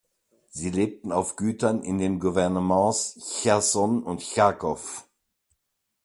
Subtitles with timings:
[0.49, 5.07] Sie lebten auf Gütern in den Gouvernements Cherson und Charkow.